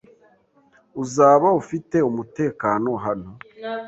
Uzaba 1.03 1.47
ufite 1.61 1.97
umutekano 2.09 2.89
hano. 3.05 3.29